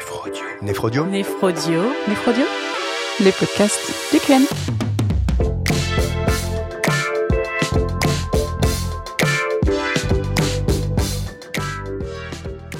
Néphrodio. 0.00 0.42
Néphrodio 0.62 1.04
Néphrodio. 1.04 1.82
Néphrodio 2.08 2.44
Les 3.20 3.32
podcasts 3.32 4.10
du 4.10 4.18
QN. 4.18 4.46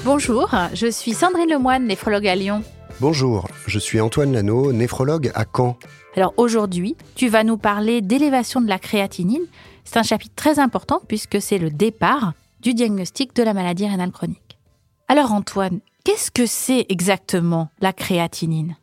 Bonjour, 0.03 0.49
je 0.73 0.87
suis 0.87 1.13
Sandrine 1.13 1.51
Lemoine, 1.51 1.85
néphrologue 1.85 2.27
à 2.27 2.33
Lyon. 2.33 2.63
Bonjour, 2.99 3.47
je 3.67 3.77
suis 3.77 4.01
Antoine 4.01 4.33
Lano, 4.33 4.73
néphrologue 4.73 5.31
à 5.35 5.45
Caen. 5.45 5.77
Alors 6.15 6.33
aujourd'hui, 6.37 6.95
tu 7.13 7.27
vas 7.27 7.43
nous 7.43 7.57
parler 7.57 8.01
d'élévation 8.01 8.61
de 8.61 8.67
la 8.67 8.79
créatinine. 8.79 9.45
C'est 9.83 9.99
un 9.99 10.03
chapitre 10.03 10.33
très 10.35 10.57
important 10.57 10.99
puisque 11.07 11.39
c'est 11.39 11.59
le 11.59 11.69
départ 11.69 12.33
du 12.61 12.73
diagnostic 12.73 13.35
de 13.35 13.43
la 13.43 13.53
maladie 13.53 13.87
rénale 13.87 14.11
chronique. 14.11 14.57
Alors 15.07 15.33
Antoine, 15.33 15.81
qu'est-ce 16.03 16.31
que 16.31 16.45
c'est 16.45 16.85
exactement 16.89 17.69
la 17.79 17.93
créatinine? 17.93 18.77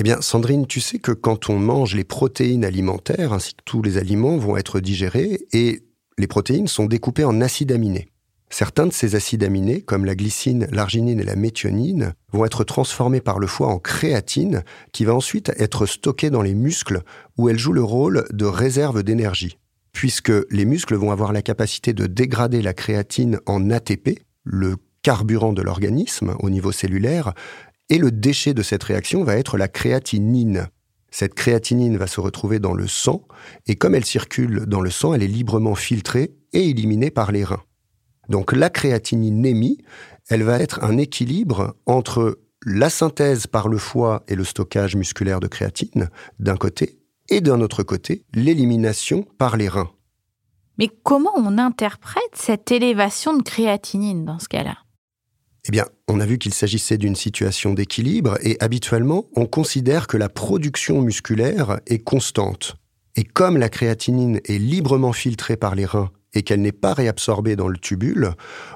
Eh 0.00 0.04
bien, 0.04 0.20
Sandrine, 0.20 0.66
tu 0.66 0.80
sais 0.80 0.98
que 0.98 1.10
quand 1.10 1.50
on 1.50 1.58
mange 1.58 1.96
les 1.96 2.04
protéines 2.04 2.64
alimentaires, 2.64 3.32
ainsi 3.32 3.54
que 3.54 3.62
tous 3.64 3.82
les 3.82 3.98
aliments 3.98 4.36
vont 4.36 4.56
être 4.56 4.78
digérés, 4.78 5.40
et 5.52 5.82
les 6.18 6.26
protéines 6.28 6.68
sont 6.68 6.86
découpées 6.86 7.24
en 7.24 7.40
acides 7.40 7.72
aminés. 7.72 8.08
Certains 8.50 8.86
de 8.86 8.92
ces 8.92 9.14
acides 9.14 9.44
aminés, 9.44 9.82
comme 9.82 10.04
la 10.04 10.14
glycine, 10.14 10.68
l'arginine 10.70 11.20
et 11.20 11.24
la 11.24 11.36
méthionine, 11.36 12.14
vont 12.32 12.44
être 12.44 12.64
transformés 12.64 13.20
par 13.20 13.38
le 13.38 13.46
foie 13.46 13.66
en 13.68 13.78
créatine, 13.78 14.62
qui 14.92 15.04
va 15.04 15.14
ensuite 15.14 15.52
être 15.58 15.84
stockée 15.84 16.30
dans 16.30 16.42
les 16.42 16.54
muscles, 16.54 17.02
où 17.36 17.48
elle 17.48 17.58
joue 17.58 17.72
le 17.72 17.82
rôle 17.82 18.24
de 18.32 18.46
réserve 18.46 19.02
d'énergie. 19.02 19.58
Puisque 19.92 20.32
les 20.50 20.64
muscles 20.64 20.94
vont 20.94 21.10
avoir 21.10 21.32
la 21.32 21.42
capacité 21.42 21.92
de 21.92 22.06
dégrader 22.06 22.62
la 22.62 22.72
créatine 22.72 23.40
en 23.46 23.70
ATP, 23.70 24.20
le 24.44 24.76
carburant 25.08 25.54
de 25.54 25.62
l'organisme 25.62 26.36
au 26.40 26.50
niveau 26.50 26.70
cellulaire, 26.70 27.32
et 27.88 27.96
le 27.96 28.10
déchet 28.10 28.52
de 28.52 28.62
cette 28.62 28.84
réaction 28.84 29.24
va 29.24 29.36
être 29.36 29.56
la 29.56 29.66
créatinine. 29.66 30.68
Cette 31.10 31.32
créatinine 31.32 31.96
va 31.96 32.06
se 32.06 32.20
retrouver 32.20 32.58
dans 32.58 32.74
le 32.74 32.86
sang, 32.86 33.22
et 33.66 33.74
comme 33.74 33.94
elle 33.94 34.04
circule 34.04 34.66
dans 34.66 34.82
le 34.82 34.90
sang, 34.90 35.14
elle 35.14 35.22
est 35.22 35.26
librement 35.26 35.74
filtrée 35.74 36.34
et 36.52 36.68
éliminée 36.68 37.10
par 37.10 37.32
les 37.32 37.42
reins. 37.42 37.62
Donc 38.28 38.52
la 38.52 38.68
créatininémie, 38.68 39.78
elle 40.28 40.42
va 40.42 40.60
être 40.60 40.84
un 40.84 40.98
équilibre 40.98 41.74
entre 41.86 42.38
la 42.66 42.90
synthèse 42.90 43.46
par 43.46 43.68
le 43.68 43.78
foie 43.78 44.24
et 44.28 44.34
le 44.34 44.44
stockage 44.44 44.94
musculaire 44.94 45.40
de 45.40 45.46
créatine 45.46 46.10
d'un 46.38 46.58
côté, 46.58 46.98
et 47.30 47.40
d'un 47.40 47.62
autre 47.62 47.82
côté, 47.82 48.26
l'élimination 48.34 49.22
par 49.38 49.56
les 49.56 49.68
reins. 49.68 49.90
Mais 50.76 50.90
comment 51.02 51.32
on 51.34 51.56
interprète 51.56 52.34
cette 52.34 52.70
élévation 52.70 53.38
de 53.38 53.42
créatinine 53.42 54.26
dans 54.26 54.38
ce 54.38 54.48
cas-là? 54.48 54.76
Eh 55.72 55.80
on 56.08 56.20
a 56.20 56.26
vu 56.26 56.38
qu'il 56.38 56.54
s'agissait 56.54 56.98
d'une 56.98 57.16
situation 57.16 57.74
d'équilibre 57.74 58.38
et 58.42 58.56
habituellement, 58.60 59.26
on 59.36 59.46
considère 59.46 60.06
que 60.06 60.16
la 60.16 60.28
production 60.28 61.02
musculaire 61.02 61.80
est 61.86 61.98
constante. 61.98 62.76
Et 63.16 63.24
comme 63.24 63.56
la 63.56 63.68
créatinine 63.68 64.40
est 64.44 64.58
librement 64.58 65.12
filtrée 65.12 65.56
par 65.56 65.74
les 65.74 65.84
reins 65.84 66.10
et 66.34 66.42
qu'elle 66.42 66.60
n'est 66.60 66.72
pas 66.72 66.94
réabsorbée 66.94 67.56
dans 67.56 67.68
le 67.68 67.78
tubule, 67.78 68.32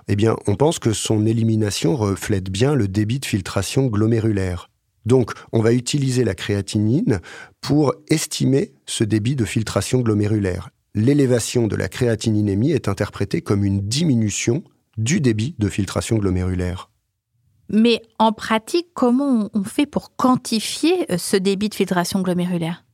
eh 0.08 0.16
on 0.46 0.56
pense 0.56 0.78
que 0.78 0.92
son 0.92 1.26
élimination 1.26 1.96
reflète 1.96 2.50
bien 2.50 2.74
le 2.74 2.88
débit 2.88 3.20
de 3.20 3.26
filtration 3.26 3.86
glomérulaire. 3.86 4.68
Donc, 5.06 5.32
on 5.52 5.60
va 5.60 5.72
utiliser 5.72 6.24
la 6.24 6.34
créatinine 6.34 7.20
pour 7.60 7.94
estimer 8.08 8.72
ce 8.86 9.04
débit 9.04 9.36
de 9.36 9.44
filtration 9.44 10.00
glomérulaire. 10.00 10.70
L'élévation 10.94 11.68
de 11.68 11.76
la 11.76 11.88
créatininémie 11.88 12.72
est 12.72 12.88
interprétée 12.88 13.40
comme 13.40 13.64
une 13.64 13.80
diminution 13.80 14.62
du 14.96 15.20
débit 15.20 15.54
de 15.58 15.68
filtration 15.68 16.18
glomérulaire. 16.18 16.90
Mais 17.68 18.02
en 18.18 18.32
pratique, 18.32 18.88
comment 18.94 19.50
on 19.54 19.64
fait 19.64 19.86
pour 19.86 20.14
quantifier 20.16 21.10
euh, 21.10 21.18
ce 21.18 21.36
débit 21.36 21.68
de 21.68 21.74
filtration 21.74 22.20
glomérulaire? 22.20 22.84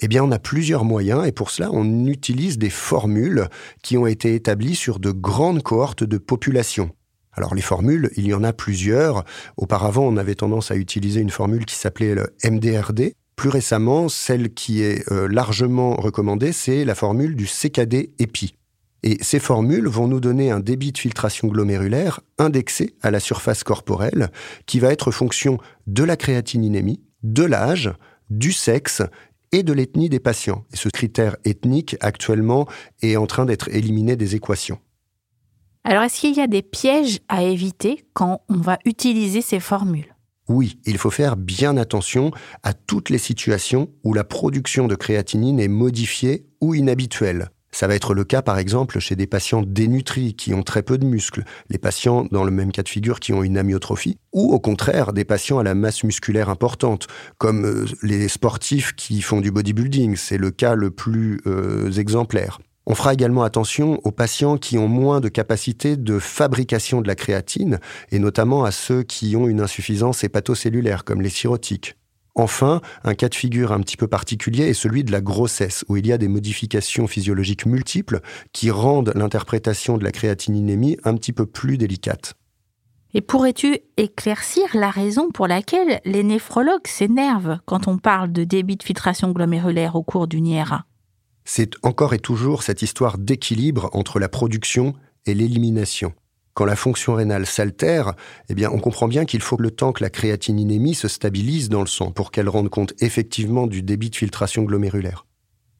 Eh 0.00 0.06
bien, 0.06 0.22
on 0.22 0.30
a 0.30 0.38
plusieurs 0.38 0.84
moyens 0.84 1.26
et 1.26 1.32
pour 1.32 1.50
cela, 1.50 1.70
on 1.72 2.06
utilise 2.06 2.58
des 2.58 2.70
formules 2.70 3.48
qui 3.82 3.96
ont 3.96 4.06
été 4.06 4.34
établies 4.34 4.76
sur 4.76 5.00
de 5.00 5.10
grandes 5.10 5.62
cohortes 5.62 6.04
de 6.04 6.18
population. 6.18 6.90
Alors, 7.32 7.54
les 7.54 7.62
formules, 7.62 8.10
il 8.16 8.26
y 8.26 8.34
en 8.34 8.44
a 8.44 8.52
plusieurs. 8.52 9.24
Auparavant, 9.56 10.04
on 10.04 10.16
avait 10.16 10.34
tendance 10.34 10.70
à 10.70 10.76
utiliser 10.76 11.20
une 11.20 11.30
formule 11.30 11.64
qui 11.64 11.74
s'appelait 11.74 12.14
le 12.14 12.34
MDRD. 12.44 13.14
Plus 13.34 13.48
récemment, 13.48 14.08
celle 14.08 14.52
qui 14.52 14.82
est 14.82 15.10
euh, 15.12 15.28
largement 15.28 15.94
recommandée, 15.94 16.52
c'est 16.52 16.84
la 16.84 16.94
formule 16.94 17.34
du 17.36 17.46
CKD-EPI. 17.46 18.57
Et 19.02 19.18
ces 19.22 19.38
formules 19.38 19.86
vont 19.86 20.08
nous 20.08 20.20
donner 20.20 20.50
un 20.50 20.60
débit 20.60 20.92
de 20.92 20.98
filtration 20.98 21.48
glomérulaire 21.48 22.20
indexé 22.38 22.96
à 23.00 23.10
la 23.10 23.20
surface 23.20 23.62
corporelle, 23.62 24.30
qui 24.66 24.80
va 24.80 24.92
être 24.92 25.10
fonction 25.10 25.58
de 25.86 26.02
la 26.02 26.16
créatininémie, 26.16 27.00
de 27.22 27.44
l'âge, 27.44 27.92
du 28.30 28.52
sexe 28.52 29.02
et 29.52 29.62
de 29.62 29.72
l'ethnie 29.72 30.08
des 30.08 30.20
patients. 30.20 30.64
Et 30.72 30.76
ce 30.76 30.88
critère 30.88 31.36
ethnique, 31.44 31.96
actuellement, 32.00 32.66
est 33.02 33.16
en 33.16 33.26
train 33.26 33.46
d'être 33.46 33.68
éliminé 33.68 34.16
des 34.16 34.34
équations. 34.34 34.78
Alors, 35.84 36.02
est-ce 36.02 36.20
qu'il 36.20 36.36
y 36.36 36.40
a 36.40 36.46
des 36.46 36.62
pièges 36.62 37.20
à 37.28 37.44
éviter 37.44 38.04
quand 38.12 38.42
on 38.48 38.56
va 38.56 38.78
utiliser 38.84 39.40
ces 39.40 39.60
formules? 39.60 40.14
Oui, 40.48 40.78
il 40.86 40.98
faut 40.98 41.10
faire 41.10 41.36
bien 41.36 41.76
attention 41.76 42.30
à 42.62 42.72
toutes 42.72 43.10
les 43.10 43.18
situations 43.18 43.90
où 44.02 44.12
la 44.12 44.24
production 44.24 44.86
de 44.86 44.94
créatinine 44.94 45.60
est 45.60 45.68
modifiée 45.68 46.46
ou 46.60 46.74
inhabituelle. 46.74 47.50
Ça 47.70 47.86
va 47.86 47.94
être 47.94 48.14
le 48.14 48.24
cas, 48.24 48.42
par 48.42 48.58
exemple, 48.58 48.98
chez 48.98 49.14
des 49.14 49.26
patients 49.26 49.62
dénutris 49.62 50.34
qui 50.34 50.54
ont 50.54 50.62
très 50.62 50.82
peu 50.82 50.98
de 50.98 51.04
muscles, 51.04 51.44
les 51.68 51.78
patients 51.78 52.26
dans 52.30 52.44
le 52.44 52.50
même 52.50 52.72
cas 52.72 52.82
de 52.82 52.88
figure 52.88 53.20
qui 53.20 53.32
ont 53.32 53.42
une 53.42 53.58
amyotrophie, 53.58 54.18
ou 54.32 54.52
au 54.52 54.58
contraire 54.58 55.12
des 55.12 55.24
patients 55.24 55.58
à 55.58 55.62
la 55.62 55.74
masse 55.74 56.02
musculaire 56.02 56.48
importante, 56.48 57.06
comme 57.36 57.66
euh, 57.66 57.86
les 58.02 58.28
sportifs 58.28 58.94
qui 58.94 59.20
font 59.20 59.40
du 59.40 59.50
bodybuilding, 59.50 60.16
c'est 60.16 60.38
le 60.38 60.50
cas 60.50 60.74
le 60.74 60.90
plus 60.90 61.40
euh, 61.46 61.92
exemplaire. 61.92 62.58
On 62.86 62.94
fera 62.94 63.12
également 63.12 63.42
attention 63.42 64.00
aux 64.04 64.12
patients 64.12 64.56
qui 64.56 64.78
ont 64.78 64.88
moins 64.88 65.20
de 65.20 65.28
capacité 65.28 65.98
de 65.98 66.18
fabrication 66.18 67.02
de 67.02 67.06
la 67.06 67.14
créatine, 67.14 67.80
et 68.10 68.18
notamment 68.18 68.64
à 68.64 68.70
ceux 68.70 69.02
qui 69.02 69.36
ont 69.36 69.46
une 69.46 69.60
insuffisance 69.60 70.24
hépatocellulaire, 70.24 71.04
comme 71.04 71.20
les 71.20 71.28
cirrhotiques. 71.28 71.96
Enfin, 72.38 72.80
un 73.02 73.14
cas 73.14 73.28
de 73.28 73.34
figure 73.34 73.72
un 73.72 73.80
petit 73.80 73.96
peu 73.96 74.06
particulier 74.06 74.68
est 74.68 74.74
celui 74.74 75.02
de 75.02 75.10
la 75.10 75.20
grossesse, 75.20 75.84
où 75.88 75.96
il 75.96 76.06
y 76.06 76.12
a 76.12 76.18
des 76.18 76.28
modifications 76.28 77.08
physiologiques 77.08 77.66
multiples 77.66 78.20
qui 78.52 78.70
rendent 78.70 79.12
l'interprétation 79.16 79.98
de 79.98 80.04
la 80.04 80.12
créatininémie 80.12 80.96
un 81.02 81.16
petit 81.16 81.32
peu 81.32 81.46
plus 81.46 81.78
délicate. 81.78 82.34
Et 83.12 83.22
pourrais-tu 83.22 83.80
éclaircir 83.96 84.68
la 84.74 84.90
raison 84.90 85.30
pour 85.32 85.48
laquelle 85.48 86.00
les 86.04 86.22
néphrologues 86.22 86.86
s'énervent 86.86 87.58
quand 87.64 87.88
on 87.88 87.98
parle 87.98 88.30
de 88.30 88.44
débit 88.44 88.76
de 88.76 88.84
filtration 88.84 89.32
glomérulaire 89.32 89.96
au 89.96 90.04
cours 90.04 90.28
d'une 90.28 90.46
IRA 90.46 90.84
C'est 91.44 91.72
encore 91.82 92.14
et 92.14 92.20
toujours 92.20 92.62
cette 92.62 92.82
histoire 92.82 93.18
d'équilibre 93.18 93.90
entre 93.94 94.20
la 94.20 94.28
production 94.28 94.94
et 95.26 95.34
l'élimination 95.34 96.12
quand 96.58 96.64
la 96.64 96.74
fonction 96.74 97.14
rénale 97.14 97.46
s'altère, 97.46 98.14
eh 98.48 98.54
bien, 98.56 98.68
on 98.72 98.80
comprend 98.80 99.06
bien 99.06 99.26
qu'il 99.26 99.42
faut 99.42 99.58
le 99.58 99.70
temps 99.70 99.92
que 99.92 100.02
la 100.02 100.10
créatininémie 100.10 100.96
se 100.96 101.06
stabilise 101.06 101.68
dans 101.68 101.82
le 101.82 101.86
sang 101.86 102.10
pour 102.10 102.32
qu'elle 102.32 102.48
rende 102.48 102.68
compte 102.68 102.94
effectivement 102.98 103.68
du 103.68 103.80
débit 103.80 104.10
de 104.10 104.16
filtration 104.16 104.64
glomérulaire. 104.64 105.24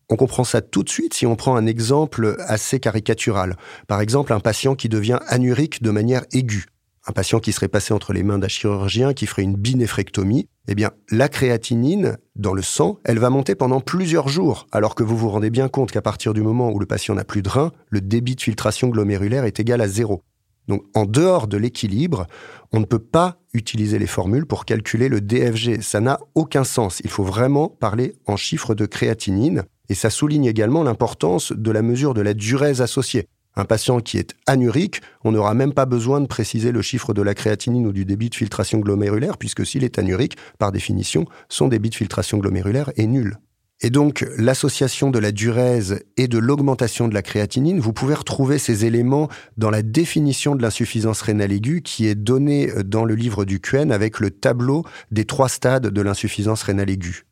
On 0.09 0.15
comprend 0.15 0.45
ça 0.45 0.61
tout 0.61 0.85
de 0.85 0.89
suite 0.89 1.15
si 1.15 1.27
on 1.27 1.35
prend 1.35 1.57
un 1.57 1.67
exemple 1.67 2.37
assez 2.47 2.79
caricatural. 2.79 3.57
Par 3.89 4.01
exemple, 4.01 4.33
un 4.33 4.39
patient 4.39 4.77
qui 4.77 4.89
devient 4.89 5.19
anurique 5.27 5.83
de 5.83 5.91
manière 5.91 6.23
aiguë. 6.31 6.67
Un 7.09 7.13
patient 7.13 7.41
qui 7.41 7.51
serait 7.51 7.67
passé 7.67 7.93
entre 7.93 8.13
les 8.13 8.23
mains 8.23 8.39
d'un 8.39 8.47
chirurgien 8.47 9.15
qui 9.15 9.27
ferait 9.27 9.43
une 9.43 9.57
binéphrectomie. 9.57 10.47
Eh 10.69 10.77
bien, 10.77 10.93
la 11.11 11.29
créatinine 11.29 12.19
dans 12.37 12.55
le 12.55 12.63
sang, 12.63 13.01
elle 13.05 13.19
va 13.19 13.31
monter 13.31 13.57
pendant 13.57 13.81
plusieurs 13.81 14.29
jours, 14.29 14.69
alors 14.71 14.95
que 14.95 15.03
vous 15.03 15.17
vous 15.17 15.31
rendez 15.31 15.51
bien 15.51 15.69
compte 15.69 15.91
qu'à 15.91 16.03
partir 16.03 16.35
du 16.35 16.43
moment 16.43 16.71
où 16.71 16.79
le 16.79 16.87
patient 16.87 17.17
n'a 17.17 17.25
plus 17.25 17.43
de 17.43 17.49
rein, 17.49 17.73
le 17.89 18.01
débit 18.01 18.37
de 18.37 18.43
filtration 18.43 18.87
glomérulaire 18.87 19.43
est 19.43 19.59
égal 19.59 19.81
à 19.81 19.89
zéro. 19.89 20.23
Donc 20.69 20.85
en 20.95 21.07
dehors 21.07 21.49
de 21.49 21.57
l'équilibre, 21.57 22.27
on 22.73 22.81
ne 22.81 22.85
peut 22.85 22.99
pas 22.99 23.41
utiliser 23.55 23.99
les 23.99 24.07
formules 24.07 24.47
pour 24.47 24.65
calculer 24.65 25.09
le 25.09 25.21
DFG. 25.21 25.81
Ça 25.81 26.01
n'a 26.01 26.21
aucun 26.35 26.65
sens. 26.65 27.01
Il 27.05 27.11
faut 27.11 27.25
vraiment 27.25 27.69
parler 27.69 28.15
en 28.27 28.37
chiffres 28.37 28.75
de 28.75 28.87
créatinine. 28.87 29.65
Et 29.89 29.95
ça 29.95 30.11
souligne 30.11 30.45
également 30.45 30.83
l'importance 30.83 31.53
de 31.53 31.71
la 31.71 31.81
mesure 31.81 32.13
de 32.13 32.21
la 32.21 32.35
durée 32.35 32.81
associée. 32.81 33.27
Un 33.57 33.65
patient 33.65 34.01
qui 34.01 34.19
est 34.19 34.35
anurique, 34.47 35.01
on 35.25 35.33
n'aura 35.33 35.55
même 35.55 35.73
pas 35.73 35.87
besoin 35.87 36.21
de 36.21 36.27
préciser 36.27 36.71
le 36.71 36.83
chiffre 36.83 37.13
de 37.13 37.23
la 37.23 37.35
créatinine 37.35 37.87
ou 37.87 37.93
du 37.93 38.05
débit 38.05 38.31
de 38.31 38.35
filtration 38.35 38.79
glomérulaire, 38.79 39.37
puisque 39.37 39.67
s'il 39.67 39.83
est 39.83 39.99
anurique, 39.99 40.37
par 40.59 40.71
définition, 40.71 41.25
son 41.49 41.67
débit 41.67 41.91
de 41.91 41.97
filtration 41.97 42.39
glomérulaire 42.39 42.93
est 42.97 43.07
nul. 43.07 43.39
Et 43.81 43.91
donc, 43.91 44.27
l'association 44.37 45.11
de 45.11 45.21
la 45.21 45.31
durèse 45.31 46.03
et 46.17 46.27
de 46.27 46.39
l'augmentation 46.39 47.07
de 47.07 47.15
la 47.15 47.23
créatinine, 47.23 47.79
vous 47.79 47.93
pouvez 47.93 48.15
retrouver 48.15 48.59
ces 48.59 48.85
éléments 48.85 49.29
dans 49.57 49.71
la 49.71 49.83
définition 49.83 50.57
de 50.57 50.63
l'insuffisance 50.63 51.21
rénale 51.23 51.53
aiguë 51.53 51.83
qui 51.83 52.07
est 52.09 52.17
donnée 52.17 52.73
dans 52.85 53.05
le 53.05 53.15
livre 53.15 53.45
du 53.45 53.61
QN 53.61 53.93
avec 53.93 54.19
le 54.19 54.31
tableau 54.31 54.85
des 55.13 55.25
trois 55.25 55.49
stades 55.49 55.87
de 55.87 56.01
l'insuffisance 56.03 56.65
rénale 56.65 56.91
aiguë. 56.91 57.25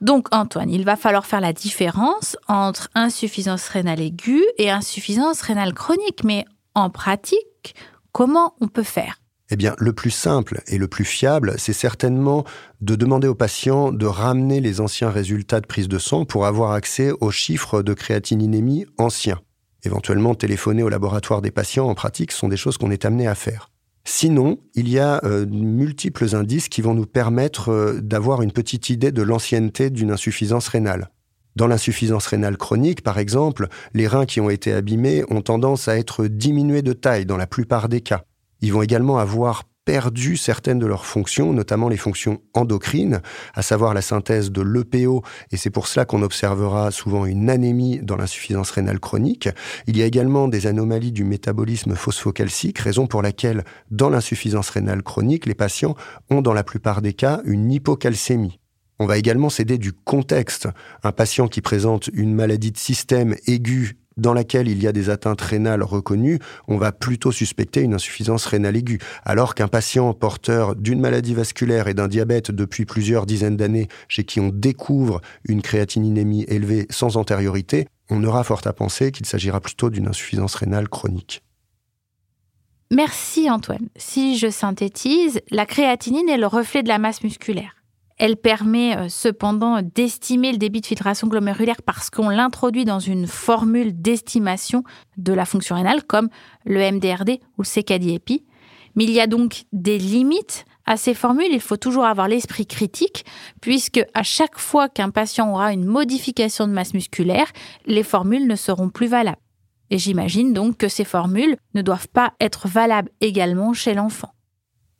Donc, 0.00 0.28
Antoine, 0.32 0.70
il 0.70 0.84
va 0.84 0.96
falloir 0.96 1.26
faire 1.26 1.40
la 1.40 1.52
différence 1.52 2.36
entre 2.46 2.88
insuffisance 2.94 3.68
rénale 3.68 4.00
aiguë 4.00 4.44
et 4.56 4.70
insuffisance 4.70 5.42
rénale 5.42 5.74
chronique. 5.74 6.24
Mais 6.24 6.46
en 6.74 6.88
pratique, 6.88 7.74
comment 8.12 8.54
on 8.60 8.68
peut 8.68 8.82
faire? 8.82 9.20
Eh 9.50 9.56
bien, 9.56 9.74
le 9.78 9.92
plus 9.92 10.10
simple 10.10 10.60
et 10.66 10.78
le 10.78 10.88
plus 10.88 11.04
fiable, 11.04 11.54
c'est 11.58 11.72
certainement 11.72 12.44
de 12.80 12.96
demander 12.96 13.28
aux 13.28 13.34
patients 13.34 13.92
de 13.92 14.06
ramener 14.06 14.60
les 14.60 14.80
anciens 14.80 15.10
résultats 15.10 15.60
de 15.60 15.66
prise 15.66 15.88
de 15.88 15.98
sang 15.98 16.24
pour 16.24 16.46
avoir 16.46 16.72
accès 16.72 17.12
aux 17.20 17.30
chiffres 17.30 17.82
de 17.82 17.94
créatininémie 17.94 18.86
anciens. 18.98 19.40
Éventuellement, 19.84 20.34
téléphoner 20.34 20.82
au 20.82 20.88
laboratoire 20.88 21.40
des 21.40 21.50
patients 21.50 21.88
en 21.88 21.94
pratique 21.94 22.32
sont 22.32 22.48
des 22.48 22.56
choses 22.56 22.76
qu'on 22.76 22.90
est 22.90 23.04
amené 23.04 23.26
à 23.26 23.34
faire. 23.34 23.70
Sinon, 24.04 24.58
il 24.74 24.88
y 24.88 24.98
a 24.98 25.20
euh, 25.24 25.46
multiples 25.46 26.34
indices 26.34 26.68
qui 26.68 26.82
vont 26.82 26.94
nous 26.94 27.06
permettre 27.06 27.70
euh, 27.70 28.00
d'avoir 28.00 28.42
une 28.42 28.52
petite 28.52 28.90
idée 28.90 29.12
de 29.12 29.22
l'ancienneté 29.22 29.90
d'une 29.90 30.10
insuffisance 30.10 30.68
rénale. 30.68 31.10
Dans 31.56 31.66
l'insuffisance 31.66 32.26
rénale 32.26 32.56
chronique, 32.56 33.02
par 33.02 33.18
exemple, 33.18 33.68
les 33.92 34.06
reins 34.06 34.26
qui 34.26 34.40
ont 34.40 34.48
été 34.48 34.72
abîmés 34.72 35.24
ont 35.28 35.42
tendance 35.42 35.88
à 35.88 35.98
être 35.98 36.26
diminués 36.26 36.82
de 36.82 36.92
taille 36.92 37.26
dans 37.26 37.36
la 37.36 37.46
plupart 37.46 37.88
des 37.88 38.00
cas. 38.00 38.24
Ils 38.60 38.72
vont 38.72 38.82
également 38.82 39.18
avoir 39.18 39.64
perdu 39.88 40.36
certaines 40.36 40.78
de 40.78 40.84
leurs 40.84 41.06
fonctions, 41.06 41.54
notamment 41.54 41.88
les 41.88 41.96
fonctions 41.96 42.42
endocrines, 42.52 43.22
à 43.54 43.62
savoir 43.62 43.94
la 43.94 44.02
synthèse 44.02 44.52
de 44.52 44.60
l'EPO, 44.60 45.22
et 45.50 45.56
c'est 45.56 45.70
pour 45.70 45.86
cela 45.86 46.04
qu'on 46.04 46.20
observera 46.20 46.90
souvent 46.90 47.24
une 47.24 47.48
anémie 47.48 47.98
dans 48.02 48.16
l'insuffisance 48.16 48.70
rénale 48.70 49.00
chronique. 49.00 49.48
Il 49.86 49.96
y 49.96 50.02
a 50.02 50.04
également 50.04 50.46
des 50.46 50.66
anomalies 50.66 51.10
du 51.10 51.24
métabolisme 51.24 51.94
phosphocalcique, 51.94 52.80
raison 52.80 53.06
pour 53.06 53.22
laquelle, 53.22 53.64
dans 53.90 54.10
l'insuffisance 54.10 54.68
rénale 54.68 55.02
chronique, 55.02 55.46
les 55.46 55.54
patients 55.54 55.96
ont 56.28 56.42
dans 56.42 56.52
la 56.52 56.64
plupart 56.64 57.00
des 57.00 57.14
cas 57.14 57.40
une 57.46 57.72
hypocalcémie. 57.72 58.60
On 58.98 59.06
va 59.06 59.16
également 59.16 59.48
s'aider 59.48 59.78
du 59.78 59.94
contexte. 59.94 60.68
Un 61.02 61.12
patient 61.12 61.48
qui 61.48 61.62
présente 61.62 62.10
une 62.12 62.34
maladie 62.34 62.72
de 62.72 62.78
système 62.78 63.36
aiguë 63.46 63.96
dans 64.18 64.34
laquelle 64.34 64.68
il 64.68 64.82
y 64.82 64.86
a 64.86 64.92
des 64.92 65.10
atteintes 65.10 65.40
rénales 65.40 65.82
reconnues, 65.82 66.38
on 66.66 66.76
va 66.76 66.92
plutôt 66.92 67.32
suspecter 67.32 67.80
une 67.80 67.94
insuffisance 67.94 68.44
rénale 68.46 68.76
aiguë. 68.76 68.98
Alors 69.24 69.54
qu'un 69.54 69.68
patient 69.68 70.12
porteur 70.12 70.76
d'une 70.76 71.00
maladie 71.00 71.34
vasculaire 71.34 71.88
et 71.88 71.94
d'un 71.94 72.08
diabète 72.08 72.50
depuis 72.50 72.84
plusieurs 72.84 73.24
dizaines 73.24 73.56
d'années, 73.56 73.88
chez 74.08 74.24
qui 74.24 74.40
on 74.40 74.50
découvre 74.50 75.20
une 75.48 75.62
créatininémie 75.62 76.44
élevée 76.48 76.86
sans 76.90 77.16
antériorité, 77.16 77.86
on 78.10 78.24
aura 78.24 78.44
fort 78.44 78.62
à 78.64 78.72
penser 78.72 79.12
qu'il 79.12 79.26
s'agira 79.26 79.60
plutôt 79.60 79.90
d'une 79.90 80.08
insuffisance 80.08 80.54
rénale 80.54 80.88
chronique. 80.88 81.42
Merci 82.90 83.50
Antoine. 83.50 83.88
Si 83.96 84.38
je 84.38 84.48
synthétise, 84.48 85.40
la 85.50 85.66
créatinine 85.66 86.28
est 86.28 86.38
le 86.38 86.46
reflet 86.46 86.82
de 86.82 86.88
la 86.88 86.98
masse 86.98 87.22
musculaire. 87.22 87.77
Elle 88.18 88.36
permet 88.36 88.96
euh, 88.96 89.08
cependant 89.08 89.80
d'estimer 89.82 90.52
le 90.52 90.58
débit 90.58 90.80
de 90.80 90.86
filtration 90.86 91.28
glomérulaire 91.28 91.82
parce 91.84 92.10
qu'on 92.10 92.28
l'introduit 92.28 92.84
dans 92.84 92.98
une 92.98 93.26
formule 93.26 94.00
d'estimation 94.00 94.82
de 95.16 95.32
la 95.32 95.44
fonction 95.44 95.76
rénale 95.76 96.02
comme 96.02 96.28
le 96.64 96.80
MDRD 96.90 97.40
ou 97.56 97.62
le 97.62 97.64
CKD-EPI. 97.64 98.44
Mais 98.96 99.04
il 99.04 99.10
y 99.10 99.20
a 99.20 99.28
donc 99.28 99.64
des 99.72 99.98
limites 99.98 100.64
à 100.84 100.96
ces 100.96 101.14
formules. 101.14 101.52
Il 101.52 101.60
faut 101.60 101.76
toujours 101.76 102.04
avoir 102.04 102.26
l'esprit 102.26 102.66
critique 102.66 103.24
puisque 103.60 104.04
à 104.14 104.24
chaque 104.24 104.58
fois 104.58 104.88
qu'un 104.88 105.10
patient 105.10 105.52
aura 105.52 105.72
une 105.72 105.84
modification 105.84 106.66
de 106.66 106.72
masse 106.72 106.94
musculaire, 106.94 107.46
les 107.86 108.02
formules 108.02 108.48
ne 108.48 108.56
seront 108.56 108.88
plus 108.88 109.06
valables. 109.06 109.38
Et 109.90 109.98
j'imagine 109.98 110.52
donc 110.52 110.76
que 110.76 110.88
ces 110.88 111.04
formules 111.04 111.56
ne 111.74 111.82
doivent 111.82 112.08
pas 112.08 112.34
être 112.40 112.68
valables 112.68 113.10
également 113.20 113.72
chez 113.72 113.94
l'enfant. 113.94 114.32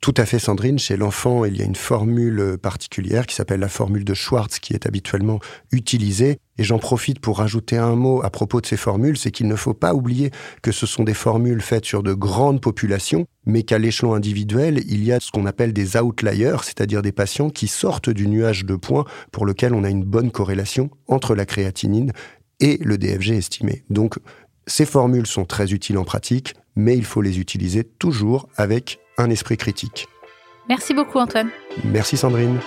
Tout 0.01 0.13
à 0.15 0.25
fait, 0.25 0.39
Sandrine. 0.39 0.79
Chez 0.79 0.95
l'enfant, 0.95 1.43
il 1.43 1.57
y 1.57 1.61
a 1.61 1.65
une 1.65 1.75
formule 1.75 2.57
particulière 2.61 3.27
qui 3.27 3.35
s'appelle 3.35 3.59
la 3.59 3.67
formule 3.67 4.05
de 4.05 4.13
Schwartz 4.13 4.59
qui 4.59 4.73
est 4.73 4.85
habituellement 4.85 5.39
utilisée. 5.73 6.39
Et 6.57 6.63
j'en 6.63 6.79
profite 6.79 7.19
pour 7.19 7.39
rajouter 7.39 7.77
un 7.77 7.95
mot 7.95 8.23
à 8.23 8.29
propos 8.29 8.61
de 8.61 8.65
ces 8.65 8.77
formules, 8.77 9.17
c'est 9.17 9.31
qu'il 9.31 9.47
ne 9.47 9.57
faut 9.57 9.73
pas 9.73 9.93
oublier 9.93 10.31
que 10.61 10.71
ce 10.71 10.85
sont 10.85 11.03
des 11.03 11.13
formules 11.13 11.61
faites 11.61 11.83
sur 11.83 12.01
de 12.01 12.13
grandes 12.13 12.61
populations, 12.61 13.25
mais 13.45 13.63
qu'à 13.63 13.77
l'échelon 13.77 14.13
individuel, 14.13 14.81
il 14.87 15.03
y 15.03 15.11
a 15.11 15.19
ce 15.19 15.31
qu'on 15.31 15.45
appelle 15.45 15.73
des 15.73 15.97
outliers, 15.97 16.57
c'est-à-dire 16.63 17.01
des 17.01 17.11
patients 17.11 17.49
qui 17.49 17.67
sortent 17.67 18.09
du 18.09 18.27
nuage 18.27 18.63
de 18.63 18.77
points 18.77 19.05
pour 19.33 19.45
lequel 19.45 19.73
on 19.73 19.83
a 19.83 19.89
une 19.89 20.05
bonne 20.05 20.31
corrélation 20.31 20.89
entre 21.07 21.35
la 21.35 21.45
créatinine 21.45 22.13
et 22.61 22.77
le 22.81 22.97
DFG 22.97 23.31
estimé. 23.31 23.83
Donc, 23.89 24.17
ces 24.65 24.85
formules 24.85 25.27
sont 25.27 25.45
très 25.45 25.73
utiles 25.73 25.97
en 25.97 26.05
pratique, 26.05 26.53
mais 26.75 26.95
il 26.95 27.03
faut 27.03 27.21
les 27.21 27.39
utiliser 27.39 27.83
toujours 27.83 28.47
avec 28.55 28.99
un 29.19 29.29
esprit 29.29 29.57
critique. 29.57 30.07
Merci 30.67 30.93
beaucoup 30.93 31.19
Antoine. 31.19 31.49
Merci 31.83 32.17
Sandrine. 32.17 32.59